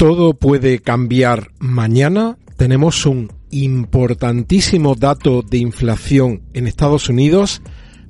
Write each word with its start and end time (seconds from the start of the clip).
Todo 0.00 0.32
puede 0.32 0.78
cambiar 0.78 1.52
mañana. 1.58 2.38
Tenemos 2.56 3.04
un 3.04 3.30
importantísimo 3.50 4.94
dato 4.94 5.42
de 5.42 5.58
inflación 5.58 6.40
en 6.54 6.66
Estados 6.66 7.10
Unidos. 7.10 7.60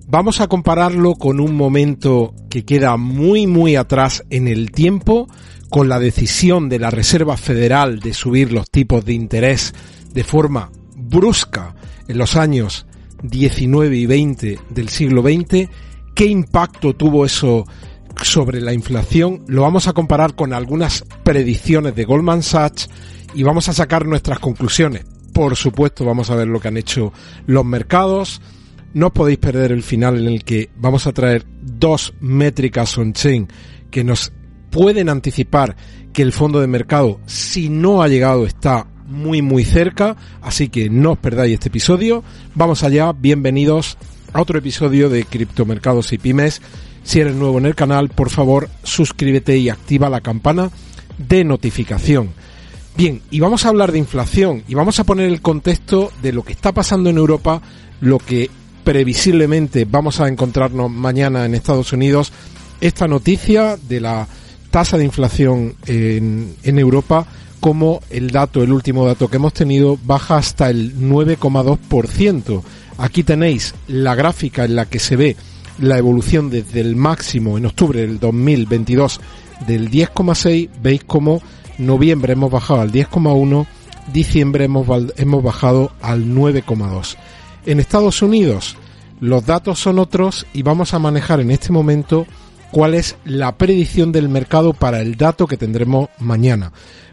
Vamos 0.06 0.40
a 0.40 0.46
compararlo 0.46 1.16
con 1.16 1.40
un 1.40 1.56
momento 1.56 2.32
que 2.48 2.64
queda 2.64 2.96
muy 2.96 3.48
muy 3.48 3.74
atrás 3.74 4.24
en 4.30 4.46
el 4.46 4.70
tiempo 4.70 5.26
con 5.68 5.88
la 5.88 5.98
decisión 5.98 6.68
de 6.68 6.78
la 6.78 6.90
Reserva 6.90 7.36
Federal 7.36 7.98
de 7.98 8.14
subir 8.14 8.52
los 8.52 8.70
tipos 8.70 9.04
de 9.04 9.14
interés 9.14 9.74
de 10.14 10.22
forma 10.22 10.70
brusca 10.94 11.74
en 12.06 12.18
los 12.18 12.36
años 12.36 12.86
19 13.24 13.96
y 13.96 14.06
20 14.06 14.58
del 14.70 14.90
siglo 14.90 15.22
XX, 15.22 15.68
¿qué 16.14 16.26
impacto 16.26 16.94
tuvo 16.94 17.26
eso 17.26 17.66
sobre 18.22 18.60
la 18.60 18.72
inflación? 18.72 19.44
Lo 19.46 19.62
vamos 19.62 19.88
a 19.88 19.92
comparar 19.92 20.34
con 20.34 20.52
algunas 20.52 21.04
predicciones 21.22 21.94
de 21.94 22.04
Goldman 22.04 22.42
Sachs 22.42 22.88
y 23.34 23.42
vamos 23.42 23.68
a 23.68 23.72
sacar 23.72 24.06
nuestras 24.06 24.38
conclusiones. 24.38 25.04
Por 25.32 25.56
supuesto, 25.56 26.04
vamos 26.04 26.30
a 26.30 26.34
ver 26.34 26.48
lo 26.48 26.60
que 26.60 26.68
han 26.68 26.76
hecho 26.76 27.12
los 27.46 27.64
mercados. 27.64 28.40
No 28.92 29.08
os 29.08 29.12
podéis 29.12 29.38
perder 29.38 29.72
el 29.72 29.82
final 29.82 30.18
en 30.18 30.26
el 30.26 30.44
que 30.44 30.70
vamos 30.76 31.06
a 31.06 31.12
traer 31.12 31.46
dos 31.62 32.14
métricas 32.20 32.98
on-chain 32.98 33.48
que 33.90 34.04
nos 34.04 34.32
pueden 34.70 35.08
anticipar 35.08 35.76
que 36.12 36.22
el 36.22 36.32
fondo 36.32 36.60
de 36.60 36.66
mercado, 36.66 37.20
si 37.26 37.68
no 37.68 38.02
ha 38.02 38.08
llegado, 38.08 38.46
está 38.46 38.86
muy 39.06 39.42
muy 39.42 39.64
cerca, 39.64 40.16
así 40.40 40.68
que 40.68 40.88
no 40.88 41.12
os 41.12 41.18
perdáis 41.18 41.54
este 41.54 41.68
episodio. 41.68 42.22
Vamos 42.54 42.82
allá, 42.84 43.12
bienvenidos 43.12 43.98
a 44.32 44.40
otro 44.40 44.58
episodio 44.58 45.08
de 45.08 45.24
Criptomercados 45.24 46.12
y 46.12 46.18
Pymes. 46.18 46.62
Si 47.02 47.20
eres 47.20 47.34
nuevo 47.34 47.58
en 47.58 47.66
el 47.66 47.74
canal, 47.74 48.08
por 48.08 48.30
favor, 48.30 48.68
suscríbete 48.82 49.56
y 49.56 49.68
activa 49.68 50.10
la 50.10 50.20
campana 50.20 50.70
de 51.18 51.44
notificación. 51.44 52.30
Bien, 52.96 53.22
y 53.30 53.40
vamos 53.40 53.64
a 53.64 53.68
hablar 53.68 53.92
de 53.92 53.98
inflación 53.98 54.62
y 54.68 54.74
vamos 54.74 55.00
a 55.00 55.04
poner 55.04 55.26
el 55.26 55.40
contexto 55.40 56.12
de 56.22 56.32
lo 56.32 56.42
que 56.42 56.52
está 56.52 56.72
pasando 56.72 57.08
en 57.08 57.16
Europa, 57.16 57.62
lo 58.00 58.18
que 58.18 58.50
previsiblemente 58.84 59.84
vamos 59.84 60.20
a 60.20 60.28
encontrarnos 60.28 60.90
mañana 60.90 61.44
en 61.44 61.54
Estados 61.54 61.92
Unidos, 61.92 62.32
esta 62.80 63.06
noticia 63.08 63.76
de 63.76 64.00
la 64.00 64.26
tasa 64.70 64.96
de 64.96 65.04
inflación 65.04 65.74
en, 65.86 66.56
Europa 66.64 67.26
como 67.60 68.00
el 68.10 68.30
dato, 68.30 68.62
el 68.62 68.72
último 68.72 69.06
dato 69.06 69.28
que 69.28 69.36
hemos 69.36 69.52
tenido, 69.52 69.98
baja 70.04 70.38
hasta 70.38 70.70
el 70.70 70.96
9,2%. 70.96 72.62
Aquí 72.98 73.22
tenéis 73.22 73.74
la 73.86 74.14
gráfica 74.14 74.64
en 74.64 74.76
la 74.76 74.86
que 74.86 74.98
se 74.98 75.16
ve 75.16 75.36
la 75.80 75.98
evolución 75.98 76.50
desde 76.50 76.80
el 76.80 76.96
máximo 76.96 77.58
en 77.58 77.66
octubre 77.66 78.00
del 78.00 78.18
2022 78.18 79.20
del 79.66 79.90
10,6. 79.90 80.68
Veis 80.82 81.04
como 81.04 81.42
noviembre 81.78 82.34
hemos 82.34 82.50
bajado 82.50 82.80
al 82.80 82.92
10,1, 82.92 83.66
diciembre 84.12 84.64
hemos, 84.64 84.86
hemos 85.16 85.42
bajado 85.42 85.92
al 86.00 86.26
9,2. 86.26 87.16
En 87.66 87.80
Estados 87.80 88.22
Unidos 88.22 88.76
los 89.20 89.44
datos 89.44 89.78
son 89.78 89.98
otros 89.98 90.46
y 90.52 90.62
vamos 90.62 90.94
a 90.94 90.98
manejar 90.98 91.40
en 91.40 91.50
este 91.50 91.72
momento 91.72 92.26
cuál 92.70 92.94
es 92.94 93.16
la 93.24 93.56
predicción 93.58 94.12
del 94.12 94.28
mercado 94.28 94.72
para 94.72 95.00
el 95.00 95.16
dato 95.16 95.46
que 95.46 95.56
tendremos 95.56 96.08
mañana. 96.18 96.72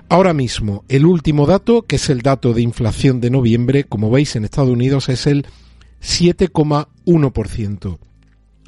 Ahora 0.09 0.33
mismo, 0.33 0.85
el 0.87 1.05
último 1.05 1.45
dato, 1.45 1.81
que 1.81 1.97
es 1.97 2.09
el 2.09 2.21
dato 2.21 2.53
de 2.53 2.61
inflación 2.61 3.19
de 3.19 3.29
noviembre, 3.29 3.83
como 3.83 4.09
veis 4.09 4.37
en 4.37 4.45
Estados 4.45 4.69
Unidos 4.69 5.09
es 5.09 5.27
el 5.27 5.45
7,1%. 6.01 7.97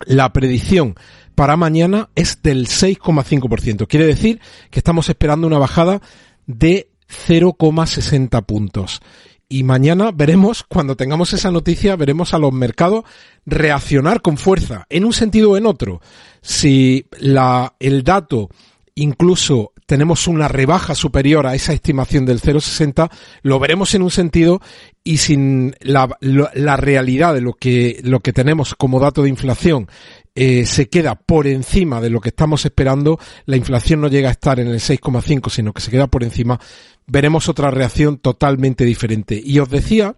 La 0.05 0.31
predicción 0.33 0.95
para 1.35 1.55
mañana 1.55 2.09
es 2.15 2.41
del 2.41 2.67
6,5%. 2.67 3.87
Quiere 3.87 4.05
decir 4.05 4.41
que 4.69 4.79
estamos 4.79 5.09
esperando 5.09 5.47
una 5.47 5.57
bajada 5.57 6.01
de 6.47 6.89
0,60 7.27 8.45
puntos. 8.45 9.01
Y 9.47 9.63
mañana 9.63 10.11
veremos, 10.11 10.63
cuando 10.63 10.95
tengamos 10.95 11.33
esa 11.33 11.49
noticia, 11.49 11.95
veremos 11.95 12.33
a 12.33 12.37
los 12.37 12.53
mercados 12.53 13.03
reaccionar 13.47 14.21
con 14.21 14.37
fuerza, 14.37 14.85
en 14.89 15.05
un 15.05 15.13
sentido 15.13 15.51
o 15.51 15.57
en 15.57 15.65
otro. 15.65 16.01
Si 16.41 17.05
la, 17.19 17.73
el 17.79 18.03
dato 18.03 18.49
incluso 18.93 19.73
tenemos 19.89 20.27
una 20.27 20.47
rebaja 20.47 20.93
superior 20.93 21.47
a 21.47 21.55
esa 21.55 21.73
estimación 21.73 22.23
del 22.23 22.39
0,60, 22.39 23.09
lo 23.41 23.57
veremos 23.57 23.95
en 23.95 24.03
un 24.03 24.11
sentido 24.11 24.61
y 25.03 25.17
sin 25.17 25.75
la, 25.79 26.15
la, 26.21 26.77
realidad 26.77 27.33
de 27.33 27.41
lo 27.41 27.53
que, 27.53 27.99
lo 28.03 28.19
que 28.19 28.31
tenemos 28.31 28.75
como 28.75 28.99
dato 28.99 29.23
de 29.23 29.29
inflación 29.29 29.87
eh, 30.35 30.67
se 30.67 30.89
queda 30.89 31.15
por 31.15 31.47
encima 31.47 32.01
de 32.01 32.11
lo 32.11 32.21
que 32.21 32.29
estamos 32.29 32.65
esperando, 32.65 33.17
la 33.47 33.57
inflación 33.57 34.01
no 34.01 34.09
llega 34.09 34.29
a 34.29 34.33
estar 34.33 34.59
en 34.59 34.67
el 34.67 34.79
6,5, 34.79 35.49
sino 35.49 35.73
que 35.73 35.81
se 35.81 35.89
queda 35.89 36.05
por 36.05 36.23
encima, 36.23 36.59
veremos 37.07 37.49
otra 37.49 37.71
reacción 37.71 38.19
totalmente 38.19 38.85
diferente. 38.85 39.41
Y 39.43 39.57
os 39.57 39.71
decía 39.71 40.15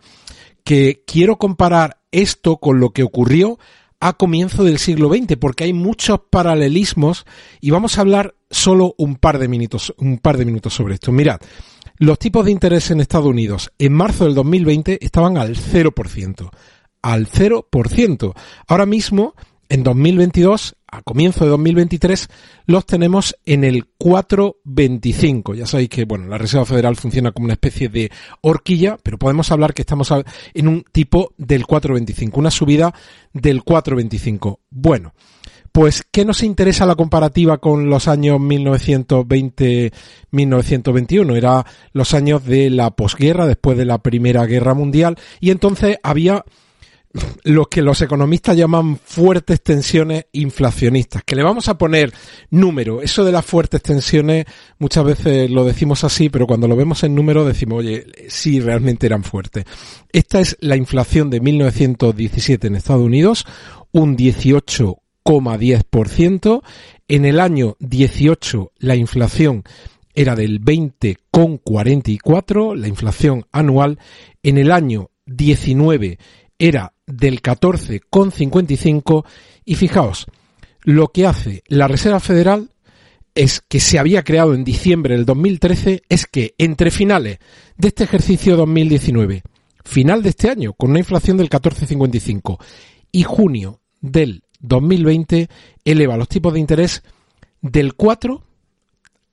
que 0.66 1.06
quiero 1.08 1.38
comparar 1.38 2.02
esto 2.12 2.58
con 2.58 2.82
lo 2.82 2.90
que 2.90 3.03
ocurrió 3.03 3.58
a 4.01 4.13
comienzo 4.13 4.63
del 4.63 4.79
siglo 4.79 5.09
XX, 5.09 5.38
porque 5.39 5.63
hay 5.63 5.73
muchos 5.73 6.19
paralelismos 6.29 7.25
y 7.62 7.69
vamos 7.69 7.97
a 7.97 8.01
hablar 8.01 8.35
solo 8.50 8.95
un 8.97 9.16
par 9.16 9.38
de 9.38 9.47
minutos, 9.47 9.94
un 9.97 10.17
par 10.17 10.38
de 10.38 10.45
minutos 10.45 10.73
sobre 10.73 10.95
esto. 10.95 11.12
Mirad, 11.12 11.39
los 11.97 12.17
tipos 12.17 12.44
de 12.44 12.51
interés 12.51 12.90
en 12.90 13.00
Estados 13.00 13.28
Unidos 13.28 13.72
en 13.78 13.94
marzo 13.94 14.25
del 14.25 14.34
2020 14.34 15.06
estaban 15.06 15.38
al 15.38 15.56
0%, 15.56 16.50
al 17.03 17.28
0%. 17.28 18.34
Ahora 18.67 18.85
mismo 18.88 19.35
en 19.69 19.84
2022, 19.84 20.75
a 20.91 21.02
comienzo 21.02 21.46
de 21.46 21.52
2023, 21.52 22.28
los 22.66 22.85
tenemos 22.85 23.38
en 23.46 23.63
el 23.63 23.85
4,25. 23.97 25.56
Ya 25.56 25.66
sabéis 25.66 25.88
que, 25.90 26.03
bueno, 26.06 26.28
la 26.28 26.38
Reserva 26.38 26.66
Federal 26.66 26.97
funciona 26.97 27.31
como 27.31 27.46
una 27.46 27.53
especie 27.53 27.88
de 27.88 28.12
horquilla, 28.41 28.97
pero 29.02 29.18
podemos 29.18 29.50
hablar 29.52 29.74
que 29.74 29.84
estamos 29.84 30.12
en 30.53 30.68
un 30.68 30.84
tipo 30.91 31.34
del 31.38 31.66
4,25, 31.66 32.38
una 32.38 32.52
subida 32.52 32.94
del 33.34 33.63
4,25. 33.63 34.59
Bueno, 34.69 35.13
pues, 35.72 36.03
¿qué 36.12 36.25
nos 36.25 36.44
interesa 36.44 36.85
la 36.85 36.96
comparativa 36.96 37.59
con 37.59 37.90
los 37.90 38.09
años 38.09 38.41
1920-1921? 38.41 41.38
Era 41.38 41.66
los 41.94 42.13
años 42.13 42.44
de 42.44 42.69
la 42.69 42.91
posguerra, 42.91 43.47
después 43.47 43.78
de 43.78 43.85
la 43.85 44.00
Primera 44.00 44.46
Guerra 44.46 44.73
Mundial, 44.73 45.18
y 45.40 45.52
entonces 45.52 45.97
había 46.03 46.44
lo 47.44 47.66
que 47.66 47.81
los 47.81 48.01
economistas 48.01 48.55
llaman 48.55 48.95
fuertes 48.97 49.61
tensiones 49.61 50.27
inflacionistas, 50.31 51.23
que 51.23 51.35
le 51.35 51.44
vamos 51.44 51.67
a 51.67 51.77
poner 51.77 52.13
número. 52.49 53.01
Eso 53.01 53.25
de 53.25 53.31
las 53.31 53.45
fuertes 53.45 53.81
tensiones 53.81 54.45
muchas 54.79 55.03
veces 55.03 55.49
lo 55.49 55.66
decimos 55.66 56.03
así, 56.03 56.29
pero 56.29 56.45
cuando 56.47 56.67
lo 56.67 56.75
vemos 56.75 57.03
en 57.03 57.16
número 57.16 57.45
decimos, 57.45 57.79
oye, 57.79 58.05
sí, 58.29 58.59
realmente 58.59 59.07
eran 59.07 59.23
fuertes. 59.23 59.66
Esta 60.11 60.39
es 60.39 60.57
la 60.59 60.75
inflación 60.75 61.29
de 61.29 61.39
1917 61.41 62.66
en 62.67 62.75
Estados 62.75 63.03
Unidos, 63.03 63.45
un 63.91 64.17
18,10%. 64.17 66.61
En 67.07 67.25
el 67.25 67.39
año 67.39 67.75
18 67.79 68.72
la 68.78 68.95
inflación 68.95 69.63
era 70.13 70.35
del 70.35 70.61
20,44, 70.61 72.75
la 72.75 72.87
inflación 72.87 73.46
anual. 73.52 73.97
En 74.43 74.57
el 74.57 74.72
año 74.72 75.11
19 75.25 76.19
era 76.57 76.93
del 77.11 77.41
14,55 77.41 79.25
y 79.66 79.75
fijaos, 79.75 80.25
lo 80.84 81.09
que 81.09 81.28
hace 81.28 81.63
la 81.67 81.87
Reserva 81.87 82.19
Federal 82.19 82.72
es 83.35 83.61
que 83.61 83.79
se 83.79 83.99
había 83.99 84.23
creado 84.23 84.53
en 84.53 84.63
diciembre 84.63 85.16
del 85.16 85.25
2013 85.25 86.03
es 86.09 86.25
que 86.25 86.53
entre 86.58 86.91
finales 86.91 87.40
de 87.78 87.87
este 87.87 88.03
ejercicio 88.03 88.58
2019, 88.58 89.43
final 89.84 90.22
de 90.23 90.29
este 90.29 90.49
año 90.49 90.73
con 90.73 90.90
una 90.90 90.99
inflación 90.99 91.37
del 91.37 91.49
14,55 91.49 92.58
y 93.11 93.23
junio 93.23 93.79
del 94.02 94.43
2020 94.59 95.49
eleva 95.85 96.17
los 96.17 96.28
tipos 96.28 96.53
de 96.53 96.59
interés 96.59 97.03
del 97.61 97.93
4 97.93 98.43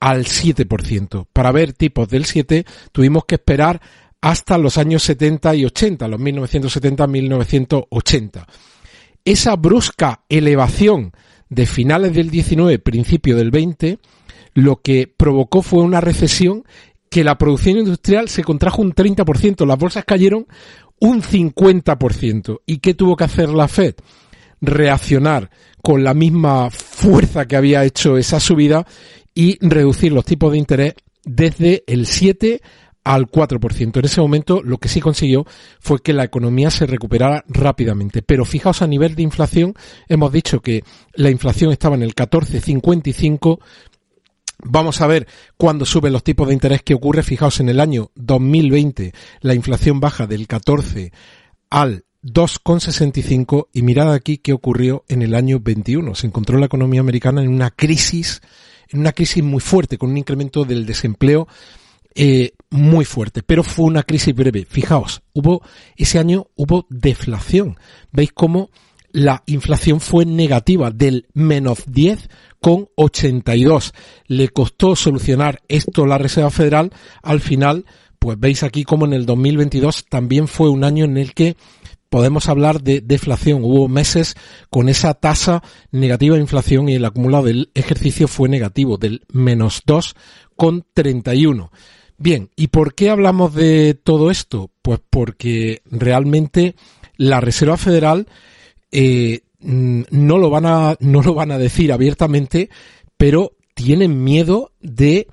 al 0.01 0.25
7%. 0.27 1.27
Para 1.33 1.53
ver 1.53 1.73
tipos 1.73 2.09
del 2.09 2.25
7 2.25 2.65
tuvimos 2.93 3.25
que 3.25 3.37
esperar 3.37 3.81
hasta 4.21 4.59
los 4.59 4.77
años 4.79 5.05
70 5.05 5.55
y 5.55 5.65
80, 5.65 6.09
los 6.09 6.21
1970-1980. 6.21 8.47
Esa 9.25 9.57
brusca 9.57 10.23
elevación 10.29 11.13
de 11.49 11.67
finales 11.67 12.15
del 12.15 12.31
19, 12.31 12.79
principio 12.79 13.37
del 13.37 13.51
20, 13.51 13.99
lo 14.55 14.81
que 14.83 15.13
provocó 15.15 15.61
fue 15.63 15.83
una 15.83 16.01
recesión 16.01 16.65
que 17.11 17.25
la 17.25 17.39
producción 17.39 17.79
industrial 17.79 18.29
se 18.29 18.45
contrajo 18.45 18.83
un 18.83 18.95
30%, 18.95 19.67
las 19.67 19.79
bolsas 19.79 20.05
cayeron 20.05 20.47
un 21.01 21.23
50%. 21.23 22.61
¿Y 22.67 22.79
qué 22.79 22.95
tuvo 22.95 23.17
que 23.17 23.25
hacer 23.25 23.49
la 23.49 23.69
Fed? 23.69 23.95
Reaccionar 24.61 25.51
con 25.83 26.05
la 26.05 26.13
misma 26.13 26.71
fuerza 26.71 27.47
que 27.47 27.57
había 27.57 27.85
hecho 27.85 28.19
esa 28.19 28.41
subida 28.41 28.87
y 29.35 29.59
reducir 29.67 30.13
los 30.13 30.25
tipos 30.25 30.53
de 30.53 30.59
interés 30.59 30.95
desde 31.25 31.85
el 31.87 32.07
7 32.07 32.61
al 33.09 33.27
4%. 33.27 33.99
En 33.99 34.05
ese 34.05 34.21
momento 34.21 34.61
lo 34.63 34.77
que 34.77 34.91
sí 34.91 35.01
consiguió 35.01 35.47
fue 35.81 36.03
que 36.03 36.13
la 36.13 36.25
economía 36.25 36.71
se 36.71 36.85
recuperara 36.85 37.43
rápidamente. 37.49 38.21
Pero 38.21 38.45
fijaos 38.45 38.83
a 38.83 38.87
nivel 38.87 39.15
de 39.15 39.23
inflación, 39.23 39.73
hemos 40.11 40.31
dicho 40.31 40.61
que 40.61 40.85
la 41.15 41.31
inflación 41.31 41.73
estaba 41.73 41.97
en 41.97 42.03
el 42.03 42.15
14,55. 42.15 43.61
Vamos 44.63 45.01
a 45.01 45.07
ver 45.07 45.27
cuándo 45.57 45.87
suben 45.87 46.13
los 46.13 46.23
tipos 46.23 46.49
de 46.49 46.53
interés 46.53 46.83
que 46.83 46.93
ocurre. 46.93 47.23
Fijaos, 47.23 47.61
en 47.61 47.71
el 47.71 47.81
año 47.81 48.11
2020 48.15 49.15
la 49.41 49.55
inflación 49.55 50.01
baja 50.01 50.27
del 50.27 50.47
14 50.47 51.11
al 51.71 52.05
2,65 52.23 53.69
y 53.73 53.83
mirad 53.85 54.13
aquí 54.13 54.37
qué 54.37 54.53
ocurrió 54.53 55.07
en 55.09 55.23
el 55.23 55.35
año 55.35 55.61
21. 55.61 56.15
Se 56.15 56.27
encontró 56.27 56.59
la 56.59 56.67
economía 56.67 57.01
americana 57.01 57.41
en 57.41 57.49
una 57.49 57.71
crisis, 57.71 58.43
en 58.91 59.01
una 59.01 59.13
crisis 59.13 59.43
muy 59.43 59.61
fuerte, 59.61 59.97
con 59.97 60.11
un 60.11 60.19
incremento 60.19 60.67
del 60.67 60.85
desempleo 60.85 61.49
eh, 62.15 62.53
muy 62.71 63.05
fuerte, 63.05 63.43
pero 63.43 63.63
fue 63.63 63.87
una 63.87 64.03
crisis 64.03 64.35
breve. 64.35 64.67
Fijaos, 64.69 65.23
hubo 65.33 65.63
ese 65.97 66.19
año 66.19 66.49
hubo 66.55 66.87
deflación. 66.91 67.79
Veis 68.13 68.33
cómo 68.33 68.71
la 69.11 69.43
inflación 69.47 70.01
fue 70.01 70.27
negativa 70.27 70.91
del 70.91 71.27
menos 71.33 71.85
10 71.87 72.29
con 72.61 72.89
82. 72.97 73.95
Le 74.27 74.49
costó 74.49 74.97
solucionar 74.97 75.63
esto 75.69 76.07
la 76.07 76.19
Reserva 76.19 76.51
Federal. 76.51 76.93
Al 77.23 77.41
final, 77.41 77.87
pues 78.19 78.39
veis 78.39 78.63
aquí 78.63 78.85
como 78.85 79.07
en 79.07 79.15
el 79.15 79.27
2022 79.27 80.07
también 80.09 80.49
fue 80.49 80.69
un 80.69 80.85
año 80.85 81.05
en 81.05 81.17
el 81.17 81.35
que 81.35 81.57
podemos 82.11 82.49
hablar 82.49 82.83
de 82.83 83.01
deflación. 83.01 83.65
Hubo 83.65 83.89
meses 83.89 84.35
con 84.71 84.89
esa 84.89 85.15
tasa 85.15 85.63
negativa 85.91 86.37
de 86.37 86.43
inflación 86.43 86.89
y 86.89 86.95
el 86.95 87.05
acumulado 87.05 87.45
del 87.45 87.71
ejercicio 87.75 88.29
fue 88.29 88.49
negativo, 88.49 88.99
del 88.99 89.23
menos 89.33 89.83
2 89.87 90.15
con 90.57 90.85
31. 90.95 91.71
Bien, 92.19 92.51
¿y 92.57 92.67
por 92.67 92.95
qué 92.95 93.11
hablamos 93.11 93.55
de 93.55 93.95
todo 93.95 94.33
esto? 94.33 94.71
Pues 94.83 95.01
porque 95.09 95.83
realmente 95.89 96.75
la 97.17 97.41
Reserva 97.41 97.77
Federal 97.77 98.27
eh, 98.91 99.43
no 99.61 100.39
lo 100.39 100.51
van 100.51 100.67
a 100.67 100.97
no 100.99 101.23
lo 101.23 101.35
van 101.35 101.53
a 101.53 101.59
decir 101.59 101.93
abiertamente, 101.93 102.71
pero 103.17 103.53
tienen 103.75 104.25
miedo 104.25 104.73
de 104.81 105.29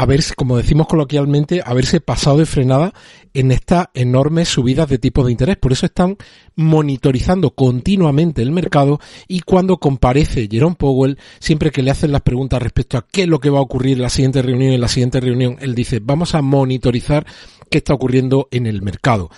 haberse, 0.00 0.34
como 0.34 0.56
decimos 0.56 0.86
coloquialmente, 0.86 1.60
haberse 1.62 2.00
pasado 2.00 2.38
de 2.38 2.46
frenada 2.46 2.94
en 3.34 3.52
estas 3.52 3.88
enormes 3.92 4.48
subidas 4.48 4.88
de 4.88 4.96
tipos 4.96 5.26
de 5.26 5.32
interés. 5.32 5.58
Por 5.58 5.72
eso 5.72 5.84
están 5.84 6.16
monitorizando 6.56 7.50
continuamente 7.50 8.40
el 8.40 8.50
mercado 8.50 8.98
y 9.28 9.40
cuando 9.40 9.76
comparece 9.76 10.48
Jerome 10.50 10.76
Powell, 10.76 11.18
siempre 11.38 11.70
que 11.70 11.82
le 11.82 11.90
hacen 11.90 12.12
las 12.12 12.22
preguntas 12.22 12.62
respecto 12.62 12.96
a 12.96 13.06
qué 13.06 13.22
es 13.22 13.28
lo 13.28 13.40
que 13.40 13.50
va 13.50 13.58
a 13.58 13.62
ocurrir 13.62 13.98
en 13.98 14.02
la 14.02 14.08
siguiente 14.08 14.40
reunión, 14.40 14.72
en 14.72 14.80
la 14.80 14.88
siguiente 14.88 15.20
reunión, 15.20 15.58
él 15.60 15.74
dice, 15.74 16.00
vamos 16.02 16.34
a 16.34 16.40
monitorizar 16.40 17.26
qué 17.70 17.78
está 17.78 17.92
ocurriendo 17.92 18.48
en 18.50 18.66
el 18.66 18.80
mercado. 18.80 19.28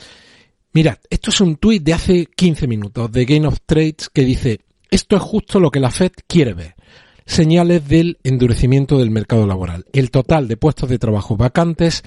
Mirad, 0.74 0.98
esto 1.10 1.30
es 1.30 1.40
un 1.40 1.56
tuit 1.56 1.82
de 1.82 1.94
hace 1.94 2.26
15 2.26 2.68
minutos 2.68 3.10
de 3.10 3.24
Gain 3.24 3.46
of 3.46 3.58
Trades 3.66 4.10
que 4.14 4.22
dice, 4.22 4.60
esto 4.92 5.16
es 5.16 5.22
justo 5.22 5.58
lo 5.58 5.72
que 5.72 5.80
la 5.80 5.90
Fed 5.90 6.12
quiere 6.28 6.54
ver 6.54 6.76
señales 7.26 7.88
del 7.88 8.19
endurecimiento 8.22 8.98
del 8.98 9.10
mercado 9.10 9.46
laboral. 9.46 9.86
El 9.92 10.10
total 10.10 10.48
de 10.48 10.56
puestos 10.56 10.88
de 10.88 10.98
trabajo 10.98 11.36
vacantes 11.36 12.02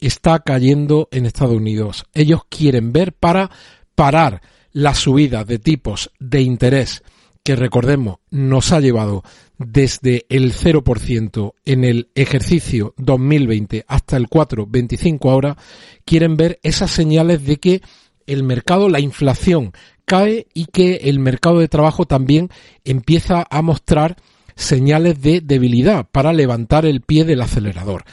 está 0.00 0.40
cayendo 0.40 1.08
en 1.10 1.26
Estados 1.26 1.56
Unidos. 1.56 2.04
Ellos 2.14 2.42
quieren 2.48 2.92
ver 2.92 3.12
para 3.12 3.50
parar 3.94 4.42
la 4.72 4.94
subida 4.94 5.44
de 5.44 5.58
tipos 5.58 6.10
de 6.18 6.42
interés 6.42 7.02
que 7.44 7.56
recordemos 7.56 8.16
nos 8.30 8.72
ha 8.72 8.80
llevado 8.80 9.22
desde 9.58 10.24
el 10.30 10.52
0% 10.52 11.52
en 11.64 11.84
el 11.84 12.08
ejercicio 12.14 12.94
2020 12.96 13.84
hasta 13.86 14.16
el 14.16 14.28
4,25 14.28 15.30
ahora, 15.30 15.56
quieren 16.04 16.36
ver 16.36 16.58
esas 16.62 16.90
señales 16.90 17.44
de 17.44 17.58
que 17.58 17.82
el 18.26 18.42
mercado, 18.42 18.88
la 18.88 19.00
inflación 19.00 19.72
cae 20.06 20.46
y 20.54 20.66
que 20.66 20.96
el 21.04 21.18
mercado 21.18 21.60
de 21.60 21.68
trabajo 21.68 22.06
también 22.06 22.48
empieza 22.84 23.46
a 23.48 23.62
mostrar 23.62 24.16
señales 24.56 25.20
de 25.20 25.40
debilidad 25.40 26.06
para 26.10 26.32
levantar 26.32 26.86
el 26.86 27.00
pie 27.00 27.24
del 27.24 27.42
acelerador. 27.42 28.04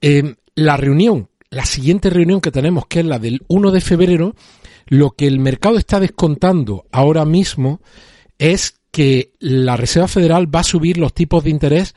Eh, 0.00 0.34
la 0.54 0.76
reunión, 0.76 1.28
la 1.50 1.64
siguiente 1.64 2.10
reunión 2.10 2.40
que 2.40 2.50
tenemos, 2.50 2.86
que 2.86 3.00
es 3.00 3.06
la 3.06 3.18
del 3.18 3.42
1 3.48 3.70
de 3.70 3.80
febrero, 3.80 4.34
lo 4.86 5.10
que 5.12 5.26
el 5.26 5.38
mercado 5.38 5.78
está 5.78 6.00
descontando 6.00 6.86
ahora 6.92 7.24
mismo 7.24 7.80
es 8.38 8.74
que 8.90 9.32
la 9.38 9.76
Reserva 9.76 10.08
Federal 10.08 10.52
va 10.52 10.60
a 10.60 10.64
subir 10.64 10.98
los 10.98 11.12
tipos 11.12 11.44
de 11.44 11.50
interés 11.50 11.94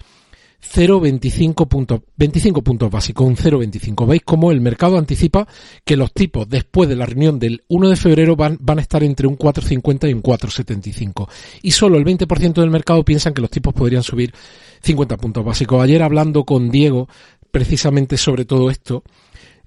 0,25 0.63 1.67
puntos, 1.67 2.01
25 2.15 2.63
puntos 2.63 2.89
básicos, 2.89 3.27
un 3.27 3.35
0,25. 3.35 4.07
Veis 4.07 4.21
cómo 4.23 4.51
el 4.51 4.61
mercado 4.61 4.97
anticipa 4.97 5.47
que 5.83 5.97
los 5.97 6.13
tipos 6.13 6.47
después 6.47 6.87
de 6.87 6.95
la 6.95 7.05
reunión 7.05 7.37
del 7.37 7.63
1 7.67 7.89
de 7.89 7.95
febrero 7.95 8.35
van, 8.35 8.57
van 8.61 8.79
a 8.79 8.81
estar 8.81 9.03
entre 9.03 9.27
un 9.27 9.37
4,50 9.37 10.09
y 10.09 10.13
un 10.13 10.23
4,75. 10.23 11.27
Y 11.61 11.71
solo 11.71 11.97
el 11.97 12.05
20% 12.05 12.53
del 12.53 12.69
mercado 12.69 13.03
piensan 13.03 13.33
que 13.33 13.41
los 13.41 13.51
tipos 13.51 13.73
podrían 13.73 14.03
subir 14.03 14.33
50 14.81 15.17
puntos 15.17 15.45
básicos. 15.45 15.83
Ayer 15.83 16.01
hablando 16.01 16.43
con 16.43 16.69
Diego 16.69 17.07
precisamente 17.51 18.17
sobre 18.17 18.45
todo 18.45 18.71
esto, 18.71 19.03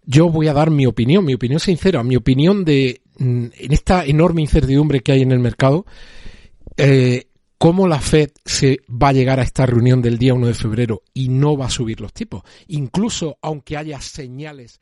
yo 0.05 0.29
voy 0.29 0.49
a 0.49 0.53
dar 0.53 0.71
mi 0.71 0.87
opinión, 0.87 1.25
mi 1.25 1.35
opinión 1.35 1.61
sincera, 1.61 2.03
mi 2.03 2.17
opinión 2.17 2.65
de 2.65 3.03
mm, 3.19 3.47
en 3.57 3.73
esta 3.73 4.05
enorme 4.05 4.41
incertidumbre 4.41 5.01
que 5.01 5.13
hay 5.13 5.23
en 5.23 5.33
el 5.33 5.39
mercado. 5.39 5.87
Eh, 6.77 7.27
cómo 7.58 7.87
la 7.88 8.00
Fed 8.00 8.31
se 8.44 8.81
va 8.91 9.08
a 9.08 9.12
llegar 9.12 9.41
a 9.41 9.43
esta 9.43 9.67
reunión 9.67 10.03
del 10.03 10.19
día 10.19 10.35
1 10.35 10.47
de 10.47 10.55
febrero 10.55 11.03
y 11.12 11.29
no 11.29 11.56
va 11.56 11.67
a 11.67 11.70
subir 11.70 12.00
los 12.00 12.12
tipos, 12.12 12.43
incluso 12.69 13.38
aunque 13.43 13.76
haya 13.76 14.00
señales. 14.00 14.81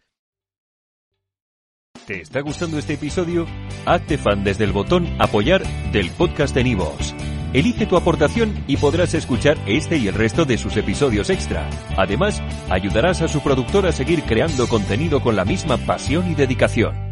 ¿Te 2.07 2.21
está 2.21 2.41
gustando 2.41 2.79
este 2.79 2.95
episodio? 2.95 3.47
Hazte 3.87 4.19
fan 4.19 4.45
desde 4.45 4.65
el 4.65 4.73
botón 4.73 5.09
apoyar 5.19 5.63
del 5.91 6.11
podcast 6.11 6.55
de 6.55 6.65
Nivos. 6.65 7.15
Elige 7.55 7.87
tu 7.87 7.97
aportación 7.97 8.65
y 8.67 8.77
podrás 8.77 9.15
escuchar 9.15 9.57
este 9.67 9.97
y 9.97 10.09
el 10.09 10.15
resto 10.15 10.45
de 10.45 10.59
sus 10.59 10.77
episodios 10.77 11.31
extra. 11.31 11.71
Además, 11.97 12.43
ayudarás 12.69 13.23
a 13.23 13.29
su 13.29 13.41
productor 13.41 13.87
a 13.87 13.93
seguir 13.93 14.25
creando 14.25 14.69
contenido 14.69 15.23
con 15.23 15.37
la 15.37 15.45
misma 15.45 15.79
pasión 15.79 16.31
y 16.31 16.35
dedicación. 16.35 17.04